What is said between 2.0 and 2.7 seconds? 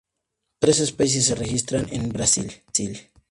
el Brasil.